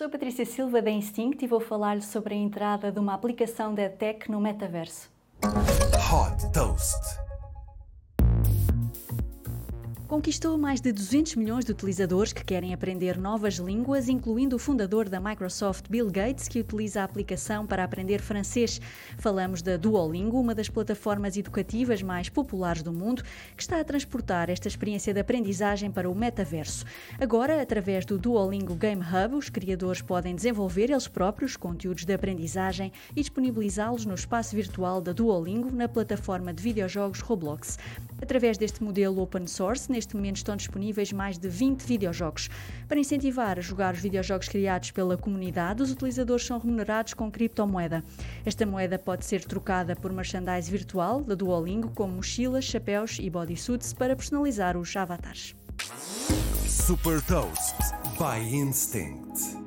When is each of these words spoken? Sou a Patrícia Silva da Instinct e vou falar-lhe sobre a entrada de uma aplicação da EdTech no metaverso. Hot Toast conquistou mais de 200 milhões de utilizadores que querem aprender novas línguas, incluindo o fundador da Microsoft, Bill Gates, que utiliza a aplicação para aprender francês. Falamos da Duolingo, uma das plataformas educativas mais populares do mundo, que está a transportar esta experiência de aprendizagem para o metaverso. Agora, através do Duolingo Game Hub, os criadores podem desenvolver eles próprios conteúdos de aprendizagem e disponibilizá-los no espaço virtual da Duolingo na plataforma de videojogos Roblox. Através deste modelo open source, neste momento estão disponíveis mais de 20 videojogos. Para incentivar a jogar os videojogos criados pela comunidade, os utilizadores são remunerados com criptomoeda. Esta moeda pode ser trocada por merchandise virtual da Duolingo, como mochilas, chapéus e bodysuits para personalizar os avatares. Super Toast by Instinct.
Sou 0.00 0.06
a 0.06 0.10
Patrícia 0.10 0.46
Silva 0.46 0.80
da 0.80 0.90
Instinct 0.90 1.44
e 1.44 1.46
vou 1.46 1.60
falar-lhe 1.60 2.00
sobre 2.00 2.32
a 2.32 2.38
entrada 2.38 2.90
de 2.90 2.98
uma 2.98 3.12
aplicação 3.12 3.74
da 3.74 3.82
EdTech 3.82 4.30
no 4.30 4.40
metaverso. 4.40 5.10
Hot 5.44 6.50
Toast 6.54 7.19
conquistou 10.10 10.58
mais 10.58 10.80
de 10.80 10.90
200 10.90 11.36
milhões 11.36 11.64
de 11.64 11.70
utilizadores 11.70 12.32
que 12.32 12.44
querem 12.44 12.74
aprender 12.74 13.16
novas 13.16 13.58
línguas, 13.58 14.08
incluindo 14.08 14.56
o 14.56 14.58
fundador 14.58 15.08
da 15.08 15.20
Microsoft, 15.20 15.84
Bill 15.88 16.10
Gates, 16.10 16.48
que 16.48 16.58
utiliza 16.58 17.00
a 17.00 17.04
aplicação 17.04 17.64
para 17.64 17.84
aprender 17.84 18.20
francês. 18.20 18.80
Falamos 19.18 19.62
da 19.62 19.76
Duolingo, 19.76 20.40
uma 20.40 20.52
das 20.52 20.68
plataformas 20.68 21.36
educativas 21.36 22.02
mais 22.02 22.28
populares 22.28 22.82
do 22.82 22.92
mundo, 22.92 23.22
que 23.56 23.62
está 23.62 23.78
a 23.78 23.84
transportar 23.84 24.50
esta 24.50 24.66
experiência 24.66 25.14
de 25.14 25.20
aprendizagem 25.20 25.92
para 25.92 26.10
o 26.10 26.14
metaverso. 26.14 26.84
Agora, 27.20 27.62
através 27.62 28.04
do 28.04 28.18
Duolingo 28.18 28.74
Game 28.74 29.02
Hub, 29.02 29.36
os 29.36 29.48
criadores 29.48 30.02
podem 30.02 30.34
desenvolver 30.34 30.90
eles 30.90 31.06
próprios 31.06 31.56
conteúdos 31.56 32.04
de 32.04 32.12
aprendizagem 32.12 32.90
e 33.14 33.20
disponibilizá-los 33.20 34.04
no 34.04 34.16
espaço 34.16 34.56
virtual 34.56 35.00
da 35.00 35.12
Duolingo 35.12 35.70
na 35.70 35.88
plataforma 35.88 36.52
de 36.52 36.60
videojogos 36.60 37.20
Roblox. 37.20 37.78
Através 38.22 38.58
deste 38.58 38.82
modelo 38.82 39.20
open 39.20 39.46
source, 39.46 39.90
neste 39.90 40.14
momento 40.14 40.36
estão 40.36 40.56
disponíveis 40.56 41.12
mais 41.12 41.38
de 41.38 41.48
20 41.48 41.82
videojogos. 41.82 42.48
Para 42.86 43.00
incentivar 43.00 43.58
a 43.58 43.62
jogar 43.62 43.94
os 43.94 44.00
videojogos 44.00 44.48
criados 44.48 44.90
pela 44.90 45.16
comunidade, 45.16 45.82
os 45.82 45.90
utilizadores 45.90 46.44
são 46.44 46.58
remunerados 46.58 47.14
com 47.14 47.30
criptomoeda. 47.30 48.04
Esta 48.44 48.66
moeda 48.66 48.98
pode 48.98 49.24
ser 49.24 49.44
trocada 49.44 49.96
por 49.96 50.12
merchandise 50.12 50.70
virtual 50.70 51.22
da 51.22 51.34
Duolingo, 51.34 51.90
como 51.94 52.14
mochilas, 52.14 52.64
chapéus 52.64 53.18
e 53.20 53.30
bodysuits 53.30 53.92
para 53.92 54.14
personalizar 54.14 54.76
os 54.76 54.94
avatares. 54.96 55.54
Super 56.66 57.22
Toast 57.22 57.76
by 58.18 58.38
Instinct. 58.54 59.59